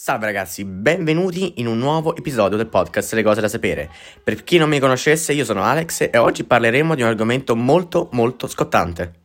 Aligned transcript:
Salve 0.00 0.26
ragazzi, 0.26 0.64
benvenuti 0.64 1.54
in 1.56 1.66
un 1.66 1.76
nuovo 1.76 2.14
episodio 2.14 2.56
del 2.56 2.68
podcast 2.68 3.14
Le 3.14 3.24
cose 3.24 3.40
da 3.40 3.48
sapere. 3.48 3.90
Per 4.22 4.44
chi 4.44 4.56
non 4.56 4.68
mi 4.68 4.78
conoscesse, 4.78 5.32
io 5.32 5.44
sono 5.44 5.64
Alex 5.64 6.10
e 6.12 6.16
oggi 6.18 6.44
parleremo 6.44 6.94
di 6.94 7.02
un 7.02 7.08
argomento 7.08 7.56
molto 7.56 8.08
molto 8.12 8.46
scottante. 8.46 9.22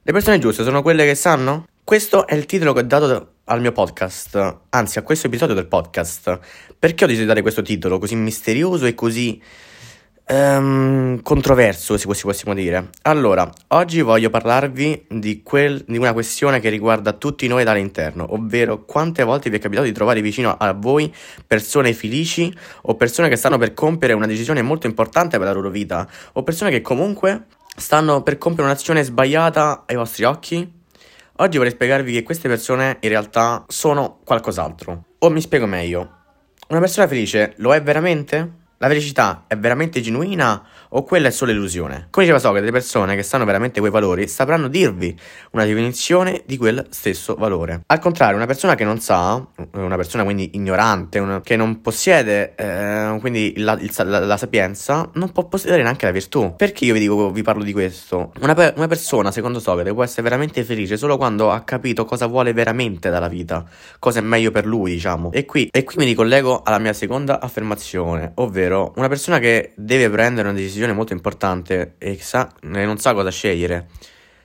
Le 0.00 0.12
persone 0.12 0.38
giuste 0.38 0.62
sono 0.62 0.80
quelle 0.80 1.04
che 1.04 1.16
sanno? 1.16 1.66
Questo 1.82 2.24
è 2.24 2.36
il 2.36 2.46
titolo 2.46 2.72
che 2.72 2.78
ho 2.78 2.84
dato 2.84 3.32
al 3.46 3.60
mio 3.60 3.72
podcast, 3.72 4.58
anzi 4.68 4.98
a 4.98 5.02
questo 5.02 5.26
episodio 5.26 5.56
del 5.56 5.66
podcast. 5.66 6.38
Perché 6.78 7.02
ho 7.02 7.08
deciso 7.08 7.24
di 7.24 7.28
dare 7.28 7.42
questo 7.42 7.62
titolo 7.62 7.98
così 7.98 8.14
misterioso 8.14 8.86
e 8.86 8.94
così 8.94 9.42
Um, 10.28 11.20
controverso, 11.20 11.96
se 11.98 12.06
possiamo 12.06 12.54
dire. 12.54 12.90
Allora, 13.02 13.50
oggi 13.68 14.00
voglio 14.00 14.30
parlarvi 14.30 15.06
di, 15.08 15.42
quel, 15.42 15.84
di, 15.86 15.98
una 15.98 16.12
questione 16.12 16.60
che 16.60 16.70
riguarda 16.70 17.12
tutti 17.12 17.46
noi 17.48 17.64
dall'interno, 17.64 18.32
ovvero 18.32 18.84
quante 18.84 19.24
volte 19.24 19.50
vi 19.50 19.56
è 19.56 19.58
capitato 19.58 19.86
di 19.86 19.92
trovare 19.92 20.22
vicino 20.22 20.56
a 20.56 20.72
voi 20.72 21.12
persone 21.46 21.92
felici 21.92 22.54
o 22.82 22.94
persone 22.94 23.28
che 23.28 23.36
stanno 23.36 23.58
per 23.58 23.74
compiere 23.74 24.14
una 24.14 24.26
decisione 24.26 24.62
molto 24.62 24.86
importante 24.86 25.38
per 25.38 25.46
la 25.48 25.52
loro 25.52 25.70
vita 25.70 26.08
o 26.34 26.42
persone 26.42 26.70
che 26.70 26.80
comunque 26.80 27.46
stanno 27.76 28.22
per 28.22 28.38
compiere 28.38 28.70
un'azione 28.70 29.02
sbagliata 29.02 29.82
ai 29.86 29.96
vostri 29.96 30.24
occhi? 30.24 30.80
Oggi 31.36 31.56
vorrei 31.56 31.72
spiegarvi 31.72 32.12
che 32.12 32.22
queste 32.22 32.48
persone 32.48 32.98
in 33.00 33.08
realtà 33.08 33.64
sono 33.66 34.20
qualcos'altro. 34.24 35.04
O 35.18 35.30
mi 35.30 35.40
spiego 35.40 35.66
meglio. 35.66 36.20
Una 36.68 36.80
persona 36.80 37.08
felice 37.08 37.54
lo 37.56 37.74
è 37.74 37.82
veramente? 37.82 38.60
La 38.82 38.88
felicità 38.88 39.44
è 39.46 39.56
veramente 39.56 40.00
genuina 40.00 40.60
o 40.88 41.04
quella 41.04 41.28
è 41.28 41.30
solo 41.30 41.52
illusione? 41.52 42.08
Come 42.10 42.26
diceva 42.26 42.40
Socrate, 42.40 42.64
le 42.64 42.72
persone 42.72 43.14
che 43.14 43.22
sanno 43.22 43.44
veramente 43.44 43.78
quei 43.78 43.92
valori 43.92 44.26
sapranno 44.26 44.66
dirvi 44.66 45.16
una 45.52 45.64
definizione 45.64 46.42
di 46.46 46.56
quel 46.56 46.84
stesso 46.90 47.36
valore. 47.36 47.82
Al 47.86 48.00
contrario, 48.00 48.34
una 48.34 48.46
persona 48.46 48.74
che 48.74 48.82
non 48.82 48.98
sa, 48.98 49.40
una 49.74 49.94
persona 49.94 50.24
quindi 50.24 50.50
ignorante, 50.54 51.20
una, 51.20 51.40
che 51.42 51.54
non 51.54 51.80
possiede 51.80 52.56
eh, 52.56 53.18
quindi 53.20 53.54
la, 53.58 53.78
il, 53.80 53.92
la, 53.98 54.18
la, 54.18 54.36
sapienza, 54.36 55.08
non 55.14 55.30
può 55.30 55.46
possedere 55.46 55.84
neanche 55.84 56.06
la 56.06 56.10
virtù. 56.10 56.52
Perché 56.56 56.84
io 56.84 56.94
vi 56.94 56.98
dico, 56.98 57.30
vi 57.30 57.42
parlo 57.42 57.62
di 57.62 57.72
questo? 57.72 58.32
Una, 58.40 58.72
una 58.74 58.88
persona, 58.88 59.30
secondo 59.30 59.60
Socrate, 59.60 59.92
può 59.92 60.02
essere 60.02 60.22
veramente 60.22 60.64
felice 60.64 60.96
solo 60.96 61.16
quando 61.16 61.52
ha 61.52 61.60
capito 61.60 62.04
cosa 62.04 62.26
vuole 62.26 62.52
veramente 62.52 63.10
dalla 63.10 63.28
vita, 63.28 63.64
cosa 64.00 64.18
è 64.18 64.22
meglio 64.22 64.50
per 64.50 64.66
lui, 64.66 64.90
diciamo. 64.90 65.30
E 65.30 65.44
qui, 65.44 65.68
e 65.70 65.84
qui 65.84 65.94
mi 65.98 66.04
ricollego 66.04 66.62
alla 66.64 66.80
mia 66.80 66.92
seconda 66.92 67.38
affermazione, 67.38 68.32
ovvero 68.34 68.70
ovvero 68.72 68.92
una 68.96 69.08
persona 69.08 69.38
che 69.38 69.72
deve 69.76 70.08
prendere 70.08 70.48
una 70.48 70.56
decisione 70.56 70.92
molto 70.92 71.12
importante 71.12 71.94
e, 71.98 72.18
sa, 72.18 72.50
e 72.60 72.84
non 72.84 72.98
sa 72.98 73.12
cosa 73.12 73.30
scegliere, 73.30 73.88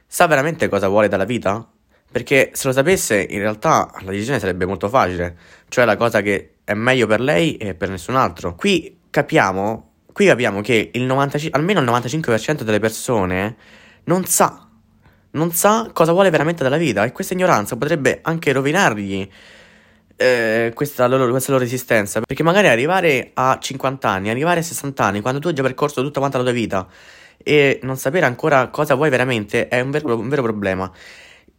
sa 0.05 0.27
veramente 0.27 0.67
cosa 0.67 0.87
vuole 0.87 1.07
dalla 1.07 1.23
vita? 1.23 1.67
Perché 2.09 2.51
se 2.53 2.67
lo 2.67 2.73
sapesse, 2.73 3.25
in 3.29 3.39
realtà 3.39 3.89
la 4.01 4.11
decisione 4.11 4.39
sarebbe 4.39 4.65
molto 4.65 4.89
facile, 4.89 5.37
cioè 5.69 5.85
la 5.85 5.95
cosa 5.95 6.21
che 6.21 6.55
è 6.63 6.73
meglio 6.73 7.07
per 7.07 7.21
lei 7.21 7.57
e 7.57 7.75
per 7.75 7.89
nessun 7.89 8.15
altro. 8.15 8.55
Qui 8.55 8.99
capiamo, 9.09 9.91
qui 10.11 10.25
capiamo 10.25 10.61
che 10.61 10.91
il 10.93 11.03
95, 11.03 11.57
almeno 11.57 11.79
il 11.79 11.87
95% 11.87 12.61
delle 12.63 12.79
persone 12.79 13.55
non 14.05 14.25
sa, 14.25 14.67
non 15.31 15.51
sa 15.51 15.89
cosa 15.93 16.13
vuole 16.13 16.29
veramente 16.29 16.63
dalla 16.63 16.77
vita 16.77 17.03
e 17.03 17.11
questa 17.11 17.33
ignoranza 17.33 17.75
potrebbe 17.75 18.19
anche 18.21 18.51
rovinargli 18.51 19.29
eh, 20.17 20.71
questa, 20.73 21.07
loro, 21.07 21.29
questa 21.29 21.51
loro 21.51 21.63
esistenza. 21.63 22.19
Perché 22.21 22.43
magari 22.43 22.67
arrivare 22.67 23.31
a 23.33 23.57
50 23.59 24.09
anni, 24.09 24.29
arrivare 24.29 24.59
a 24.59 24.63
60 24.63 25.03
anni, 25.03 25.21
quando 25.21 25.39
tu 25.39 25.47
hai 25.47 25.53
già 25.53 25.61
percorso 25.61 26.01
tutta 26.01 26.19
quanta 26.19 26.37
la 26.37 26.43
tua 26.43 26.53
vita 26.53 26.87
e 27.37 27.79
non 27.83 27.97
sapere 27.97 28.25
ancora 28.25 28.67
cosa 28.69 28.95
vuoi 28.95 29.09
veramente 29.09 29.67
è 29.67 29.79
un 29.79 29.91
vero, 29.91 30.17
un 30.17 30.27
vero 30.27 30.41
problema. 30.41 30.91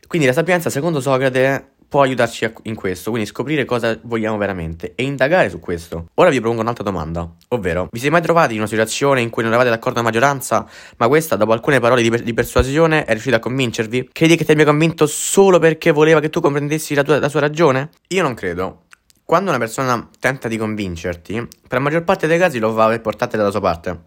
Quindi 0.06 0.26
la 0.26 0.32
sapienza, 0.32 0.70
secondo 0.70 1.00
Socrate, 1.00 1.72
può 1.88 2.02
aiutarci 2.02 2.52
in 2.64 2.74
questo, 2.74 3.10
quindi 3.10 3.28
scoprire 3.28 3.64
cosa 3.64 3.98
vogliamo 4.02 4.36
veramente 4.36 4.92
e 4.94 5.04
indagare 5.04 5.48
su 5.48 5.58
questo. 5.58 6.08
Ora 6.14 6.28
vi 6.28 6.38
propongo 6.38 6.60
un'altra 6.60 6.84
domanda, 6.84 7.28
ovvero, 7.48 7.88
vi 7.90 7.98
siete 7.98 8.12
mai 8.12 8.22
trovati 8.22 8.52
in 8.52 8.58
una 8.58 8.68
situazione 8.68 9.22
in 9.22 9.30
cui 9.30 9.42
non 9.42 9.52
eravate 9.52 9.74
d'accordo 9.74 9.98
la 9.98 10.04
maggioranza, 10.04 10.68
ma 10.98 11.08
questa, 11.08 11.36
dopo 11.36 11.52
alcune 11.52 11.80
parole 11.80 12.02
di, 12.02 12.10
per- 12.10 12.22
di, 12.22 12.34
persuasione, 12.34 13.04
è 13.04 13.10
riuscita 13.12 13.36
a 13.36 13.40
convincervi? 13.40 14.10
Credi 14.12 14.36
che 14.36 14.44
ti 14.44 14.52
abbia 14.52 14.66
convinto 14.66 15.06
solo 15.06 15.58
perché 15.58 15.90
voleva 15.90 16.20
che 16.20 16.28
tu 16.28 16.40
comprendessi 16.40 16.94
la, 16.94 17.02
tua, 17.02 17.18
la 17.18 17.28
sua 17.28 17.40
ragione? 17.40 17.90
Io 18.08 18.22
non 18.22 18.34
credo. 18.34 18.82
Quando 19.24 19.50
una 19.50 19.58
persona 19.58 20.08
tenta 20.20 20.48
di 20.48 20.56
convincerti, 20.56 21.34
per 21.34 21.78
la 21.78 21.80
maggior 21.80 22.04
parte 22.04 22.26
dei 22.26 22.38
casi 22.38 22.58
lo 22.58 22.72
fa 22.72 22.88
per 22.88 23.00
portarti 23.00 23.36
dalla 23.36 23.50
sua 23.50 23.60
parte, 23.60 24.00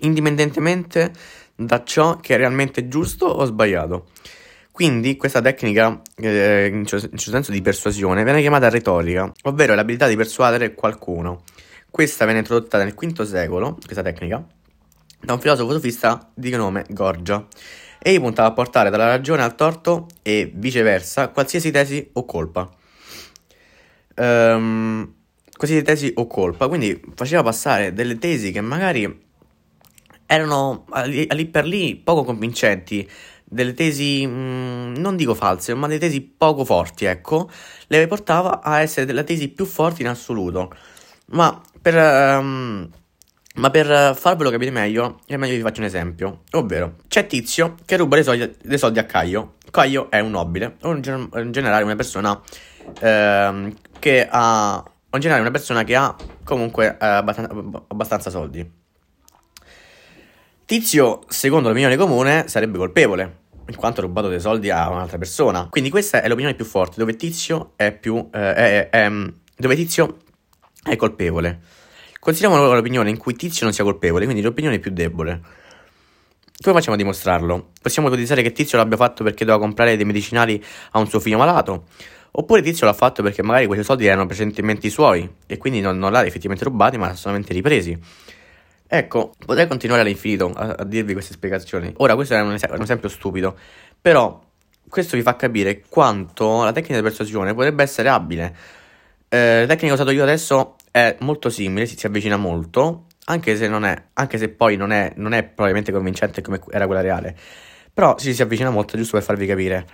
indipendentemente 0.00 1.12
da 1.54 1.82
ciò 1.84 2.16
che 2.16 2.34
è 2.34 2.36
realmente 2.36 2.88
giusto 2.88 3.26
o 3.26 3.44
sbagliato. 3.44 4.06
Quindi 4.72 5.18
questa 5.18 5.42
tecnica, 5.42 6.00
eh, 6.16 6.70
in 6.72 6.86
certo 6.86 7.14
senso 7.14 7.52
di 7.52 7.60
persuasione, 7.60 8.24
viene 8.24 8.40
chiamata 8.40 8.70
retorica, 8.70 9.30
ovvero 9.42 9.74
l'abilità 9.74 10.08
di 10.08 10.16
persuadere 10.16 10.72
qualcuno. 10.72 11.42
Questa 11.90 12.24
venne 12.24 12.38
introdotta 12.38 12.78
nel 12.82 12.94
V 12.94 13.22
secolo, 13.22 13.76
questa 13.84 14.02
tecnica, 14.02 14.42
da 15.20 15.34
un 15.34 15.40
filosofo 15.40 15.72
sofista 15.72 16.30
di 16.32 16.48
nome 16.50 16.86
Gorgia. 16.88 17.46
Egli 17.98 18.18
puntava 18.18 18.48
a 18.48 18.52
portare 18.52 18.88
dalla 18.88 19.08
ragione 19.08 19.42
al 19.42 19.54
torto 19.54 20.06
e 20.22 20.50
viceversa 20.54 21.28
qualsiasi 21.28 21.70
tesi 21.70 22.08
o 22.14 22.24
colpa. 22.24 22.68
Um, 24.16 25.14
qualsiasi 25.54 25.84
tesi 25.84 26.12
o 26.16 26.26
colpa, 26.26 26.66
quindi 26.66 26.98
faceva 27.14 27.42
passare 27.42 27.92
delle 27.92 28.16
tesi 28.16 28.50
che 28.52 28.62
magari 28.62 29.20
erano 30.24 30.86
lì 31.04 31.46
per 31.46 31.66
lì 31.66 31.94
poco 31.94 32.24
convincenti, 32.24 33.06
delle 33.52 33.74
tesi, 33.74 34.26
mh, 34.26 34.30
mm, 34.32 34.94
non 34.96 35.14
dico 35.16 35.34
false, 35.34 35.74
ma 35.74 35.86
delle 35.86 36.00
tesi 36.00 36.22
poco 36.22 36.64
forti, 36.64 37.04
ecco, 37.04 37.50
le 37.88 38.06
portava 38.06 38.62
a 38.62 38.80
essere 38.80 39.04
delle 39.06 39.24
tesi 39.24 39.48
più 39.48 39.66
forti 39.66 40.02
in 40.02 40.08
assoluto. 40.08 40.72
Ma 41.26 41.60
per, 41.80 41.94
um, 41.94 42.88
ma 43.56 43.70
per 43.70 44.16
farvelo 44.16 44.50
capire 44.50 44.70
meglio, 44.70 45.20
è 45.26 45.36
meglio 45.36 45.56
vi 45.56 45.60
faccio 45.60 45.80
un 45.80 45.86
esempio. 45.86 46.40
Ovvero, 46.52 46.96
c'è 47.08 47.26
Tizio 47.26 47.76
che 47.84 47.96
ruba 47.96 48.16
dei 48.16 48.24
soldi, 48.24 48.78
soldi 48.78 48.98
a 48.98 49.04
Caio. 49.04 49.54
Caio 49.70 50.10
è 50.10 50.18
un 50.20 50.30
nobile, 50.30 50.76
o 50.82 50.92
in, 50.92 51.02
generale 51.50 51.84
una 51.84 51.96
persona 51.96 52.40
eh, 53.00 53.74
che 53.98 54.28
ha... 54.30 54.84
In 55.14 55.20
generale 55.20 55.46
una 55.46 55.52
persona 55.52 55.84
che 55.84 55.94
ha 55.94 56.16
comunque 56.42 56.96
eh, 56.98 57.06
abbastanza, 57.06 57.52
abbastanza 57.88 58.30
soldi. 58.30 58.80
Tizio, 60.64 61.20
secondo 61.28 61.68
l'opinione 61.68 61.96
comune, 61.96 62.48
sarebbe 62.48 62.78
colpevole 62.78 63.40
in 63.68 63.76
quanto 63.76 64.00
ha 64.00 64.04
rubato 64.04 64.28
dei 64.28 64.40
soldi 64.40 64.70
a 64.70 64.88
un'altra 64.90 65.18
persona. 65.18 65.68
Quindi 65.70 65.90
questa 65.90 66.22
è 66.22 66.28
l'opinione 66.28 66.54
più 66.54 66.64
forte, 66.64 66.96
dove 66.98 67.16
Tizio 67.16 67.72
è 67.76 67.92
più... 67.92 68.28
Eh, 68.32 68.54
è, 68.54 68.90
è, 68.90 69.10
dove 69.56 69.74
Tizio 69.76 70.16
è 70.82 70.96
colpevole. 70.96 71.60
Consideriamo 72.18 72.72
l'opinione 72.72 73.10
in 73.10 73.16
cui 73.16 73.34
Tizio 73.34 73.64
non 73.64 73.74
sia 73.74 73.84
colpevole, 73.84 74.24
quindi 74.24 74.42
l'opinione 74.42 74.78
più 74.78 74.92
debole. 74.92 75.40
Come 76.62 76.76
facciamo 76.76 76.94
a 76.94 76.98
dimostrarlo? 76.98 77.70
Possiamo 77.82 78.06
ipotizzare 78.06 78.42
che 78.42 78.52
Tizio 78.52 78.78
l'abbia 78.78 78.96
fatto 78.96 79.24
perché 79.24 79.44
doveva 79.44 79.62
comprare 79.64 79.96
dei 79.96 80.04
medicinali 80.04 80.62
a 80.92 80.98
un 81.00 81.08
suo 81.08 81.18
figlio 81.18 81.38
malato, 81.38 81.86
oppure 82.30 82.62
Tizio 82.62 82.86
l'ha 82.86 82.92
fatto 82.92 83.22
perché 83.22 83.42
magari 83.42 83.66
quei 83.66 83.82
soldi 83.82 84.06
erano 84.06 84.26
precedentemente 84.26 84.86
i 84.86 84.90
suoi 84.90 85.28
e 85.46 85.56
quindi 85.58 85.80
non, 85.80 85.98
non 85.98 86.12
l'ha 86.12 86.24
effettivamente 86.24 86.64
rubati 86.64 86.98
ma 86.98 87.08
l'ha 87.08 87.16
solamente 87.16 87.52
ripresi. 87.52 87.98
Ecco, 88.94 89.32
potrei 89.46 89.66
continuare 89.66 90.02
all'infinito 90.02 90.52
a, 90.54 90.74
a 90.80 90.84
dirvi 90.84 91.14
queste 91.14 91.32
spiegazioni. 91.32 91.90
Ora, 91.96 92.14
questo 92.14 92.34
è 92.34 92.40
un, 92.42 92.52
es- 92.52 92.66
un 92.68 92.82
esempio 92.82 93.08
stupido, 93.08 93.56
però 93.98 94.38
questo 94.86 95.16
vi 95.16 95.22
fa 95.22 95.34
capire 95.34 95.80
quanto 95.88 96.62
la 96.62 96.72
tecnica 96.72 96.96
di 96.96 97.02
persuasione 97.02 97.54
potrebbe 97.54 97.82
essere 97.82 98.10
abile. 98.10 98.54
Eh, 99.30 99.60
la 99.60 99.66
tecnica 99.66 99.86
che 99.86 99.90
ho 99.92 99.94
usato 99.94 100.10
io 100.10 100.22
adesso 100.22 100.76
è 100.90 101.16
molto 101.20 101.48
simile, 101.48 101.86
si, 101.86 101.96
si 101.96 102.04
avvicina 102.04 102.36
molto, 102.36 103.06
anche 103.24 103.56
se, 103.56 103.66
non 103.66 103.86
è, 103.86 103.96
anche 104.12 104.36
se 104.36 104.50
poi 104.50 104.76
non 104.76 104.92
è, 104.92 105.14
non 105.16 105.32
è 105.32 105.42
probabilmente 105.42 105.90
convincente 105.90 106.42
come 106.42 106.60
era 106.68 106.84
quella 106.84 107.00
reale. 107.00 107.34
Però 107.94 108.18
sì, 108.18 108.34
si 108.34 108.42
avvicina 108.42 108.68
molto, 108.68 108.98
giusto 108.98 109.16
per 109.16 109.24
farvi 109.24 109.46
capire. 109.46 109.86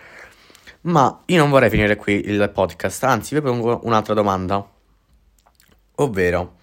Ma 0.80 1.22
io 1.26 1.38
non 1.38 1.50
vorrei 1.50 1.70
finire 1.70 1.94
qui 1.94 2.27
il 2.27 2.51
podcast, 2.53 3.04
anzi 3.04 3.36
vi 3.36 3.42
pongo 3.42 3.78
un'altra 3.84 4.15
domanda. 4.15 4.68
Ovvero, 5.94 6.58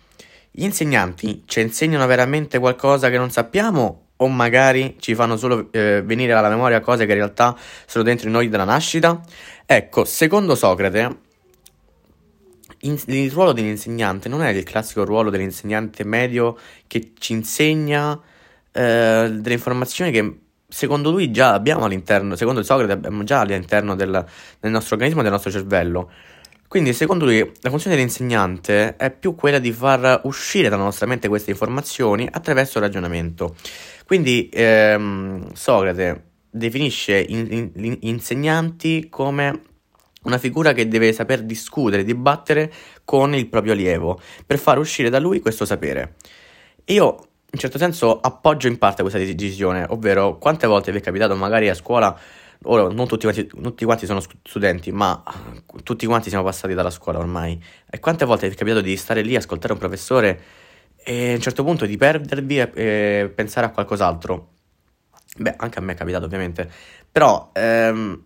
gli 0.58 0.64
insegnanti 0.64 1.44
ci 1.46 1.60
insegnano 1.60 2.08
veramente 2.08 2.60
qualcosa 2.60 3.10
che 3.10 3.18
non 3.18 3.30
sappiamo 3.30 4.04
o 4.16 4.28
magari 4.30 4.96
ci 5.00 5.14
fanno 5.14 5.36
solo 5.36 5.68
eh, 5.74 6.02
venire 6.02 6.32
alla 6.32 6.48
memoria 6.48 6.80
cose 6.80 7.06
che 7.06 7.12
in 7.12 7.18
realtà 7.18 7.58
sono 7.86 8.06
dentro 8.06 8.28
di 8.28 8.32
noi 8.32 8.48
dalla 8.48 8.64
nascita? 8.64 9.22
Ecco, 9.66 10.06
secondo 10.06 10.56
Socrate, 10.56 11.18
in, 12.82 12.98
il 13.08 13.32
ruolo 13.32 13.52
dell'insegnante 13.52 14.30
non 14.30 14.44
è 14.44 14.52
il 14.52 14.64
classico 14.64 15.04
ruolo 15.04 15.30
dell'insegnante 15.30 16.06
medio 16.06 16.58
che 16.88 17.12
ci 17.20 17.34
insegna 17.34 18.18
eh, 18.72 19.30
delle 19.34 19.54
informazioni 19.56 20.12
che 20.12 20.40
secondo 20.70 21.12
lui 21.12 21.32
già 21.32 21.52
abbiamo 21.52 21.84
all'interno, 21.84 22.38
secondo 22.38 22.64
Socrate 22.64 22.94
abbiamo 22.94 23.24
già 23.26 23.42
all'interno 23.42 23.94
del, 23.94 24.26
del 24.62 24.72
nostro 24.72 24.96
organismo 24.96 25.20
e 25.20 25.24
del 25.24 25.34
nostro 25.34 25.52
cervello. 25.52 26.10
Quindi, 26.76 26.92
secondo 26.92 27.24
lui, 27.24 27.40
la 27.62 27.70
funzione 27.70 27.96
dell'insegnante 27.96 28.98
è 28.98 29.10
più 29.10 29.34
quella 29.34 29.60
di 29.60 29.72
far 29.72 30.20
uscire 30.26 30.68
dalla 30.68 30.84
nostra 30.84 31.06
mente 31.06 31.30
queste 31.30 31.52
informazioni 31.52 32.28
attraverso 32.30 32.80
il 32.80 32.84
ragionamento. 32.84 33.56
Quindi, 34.06 34.50
ehm, 34.52 35.54
Socrate 35.54 36.24
definisce 36.50 37.24
gli 37.24 37.98
insegnanti 38.02 39.08
come 39.10 39.62
una 40.24 40.38
figura 40.38 40.74
che 40.74 40.90
deve 40.90 41.14
saper 41.14 41.44
discutere, 41.44 42.04
dibattere 42.04 42.70
con 43.06 43.34
il 43.34 43.48
proprio 43.48 43.72
allievo 43.72 44.20
per 44.46 44.60
far 44.60 44.78
uscire 44.78 45.10
da 45.10 45.20
lui 45.20 45.40
questo 45.40 45.64
sapere. 45.64 46.16
Io 46.88 47.28
in 47.52 47.58
certo 47.58 47.78
senso 47.78 48.20
appoggio 48.20 48.68
in 48.68 48.78
parte 48.78 49.02
questa 49.02 49.18
decisione, 49.18 49.86
ovvero 49.88 50.38
quante 50.38 50.68
volte 50.68 50.92
vi 50.92 50.98
è 50.98 51.02
capitato 51.02 51.38
magari 51.38 51.70
a 51.70 51.74
scuola, 51.74 52.20
ora 52.64 52.88
non 52.90 53.08
tutti 53.08 53.24
quanti, 53.24 53.46
tutti 53.46 53.86
quanti 53.86 54.06
sono 54.06 54.22
studenti, 54.44 54.92
ma 54.92 55.24
tutti 55.84 56.06
quanti 56.06 56.30
siamo 56.30 56.44
passati 56.44 56.74
dalla 56.74 56.90
scuola 56.90 57.20
ormai, 57.20 57.62
e 57.90 58.00
quante 58.00 58.26
volte 58.26 58.48
è 58.48 58.54
capitato 58.54 58.82
di 58.82 58.96
stare 58.98 59.22
lì 59.22 59.36
ascoltare 59.36 59.74
un 59.74 59.80
professore 59.80 60.42
e 60.98 61.32
a 61.32 61.36
un 61.36 61.42
certo 61.42 61.64
punto 61.64 61.86
di 61.86 61.98
perdervi 61.98 62.60
e, 62.60 62.72
e 62.74 63.32
pensare 63.34 63.68
a 63.68 63.70
qualcos'altro? 63.72 64.54
Beh, 65.38 65.54
anche 65.58 65.80
a 65.80 65.82
me 65.82 65.94
è 65.94 65.96
capitato 65.96 66.26
ovviamente, 66.26 66.70
però 67.12 67.52
ehm, 67.54 68.24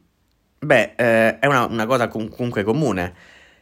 beh, 0.59 0.93
eh, 0.95 1.39
è 1.39 1.45
una, 1.47 1.65
una 1.65 1.85
cosa 1.85 2.07
com- 2.07 2.29
comunque 2.29 2.63
comune. 2.63 3.13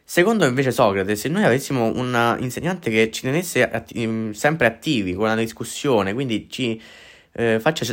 Secondo 0.04 0.46
invece 0.46 0.70
Socrate, 0.70 1.16
se 1.16 1.28
noi 1.28 1.44
avessimo 1.44 1.84
un 1.84 2.36
insegnante 2.40 2.90
che 2.90 3.10
ci 3.10 3.22
tenesse 3.22 3.68
atti- 3.68 4.32
sempre 4.32 4.66
attivi 4.66 5.12
con 5.12 5.26
la 5.26 5.34
discussione, 5.34 6.14
quindi 6.14 6.48
ci, 6.48 6.80
eh, 7.38 7.60
faccia, 7.60 7.86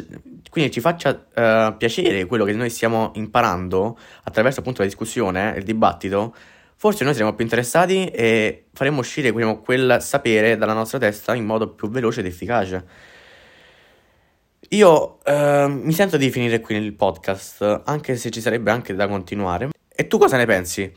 quindi 0.49 0.71
ci 0.71 0.79
faccia 0.79 1.11
uh, 1.11 1.77
piacere 1.77 2.25
quello 2.25 2.45
che 2.45 2.53
noi 2.53 2.71
stiamo 2.71 3.11
imparando 3.13 3.95
attraverso 4.23 4.61
appunto 4.61 4.81
la 4.81 4.87
discussione, 4.87 5.53
il 5.55 5.63
dibattito, 5.63 6.35
forse 6.75 7.03
noi 7.03 7.13
saremo 7.13 7.35
più 7.35 7.43
interessati 7.43 8.07
e 8.07 8.65
faremo 8.73 9.01
uscire 9.01 9.31
diciamo, 9.31 9.61
quel 9.61 9.97
sapere 10.01 10.57
dalla 10.57 10.73
nostra 10.73 10.97
testa 10.97 11.35
in 11.35 11.45
modo 11.45 11.69
più 11.69 11.91
veloce 11.91 12.21
ed 12.21 12.25
efficace. 12.25 12.85
Io 14.69 15.19
uh, 15.23 15.67
mi 15.69 15.93
sento 15.93 16.17
di 16.17 16.31
finire 16.31 16.59
qui 16.59 16.79
nel 16.79 16.93
podcast, 16.93 17.83
anche 17.85 18.15
se 18.15 18.31
ci 18.31 18.41
sarebbe 18.41 18.71
anche 18.71 18.95
da 18.95 19.07
continuare. 19.07 19.69
E 19.95 20.07
tu 20.07 20.17
cosa 20.17 20.37
ne 20.37 20.47
pensi? 20.47 20.91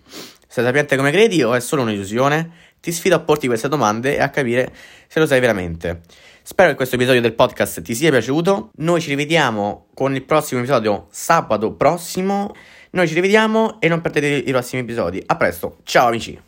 Sei 0.51 0.65
sapiente 0.65 0.97
come 0.97 1.11
credi 1.11 1.43
o 1.43 1.53
è 1.53 1.61
solo 1.61 1.83
un'illusione? 1.83 2.51
Ti 2.81 2.93
sfido 2.93 3.17
a 3.17 3.21
porti 3.21 3.47
queste 3.47 3.69
domande 3.69 4.17
e 4.17 4.21
a 4.21 4.31
capire 4.31 4.73
se 5.07 5.19
lo 5.19 5.27
sai 5.27 5.41
veramente. 5.41 6.03
Spero 6.43 6.71
che 6.71 6.77
questo 6.77 6.95
episodio 6.95 7.21
del 7.21 7.35
podcast 7.35 7.83
ti 7.83 7.95
sia 7.95 8.11
piaciuto. 8.11 8.71
Noi 8.77 9.01
ci 9.01 9.11
rivediamo 9.11 9.89
con 9.93 10.15
il 10.15 10.25
prossimo 10.25 10.61
episodio 10.61 11.09
sabato 11.11 11.75
prossimo. 11.75 12.55
Noi 12.93 13.07
ci 13.07 13.15
rivediamo 13.15 13.81
e 13.81 13.89
non 13.89 14.01
perdete 14.01 14.49
i 14.49 14.51
prossimi 14.51 14.83
episodi. 14.83 15.23
A 15.27 15.37
presto, 15.37 15.79
ciao 15.83 16.07
amici! 16.07 16.41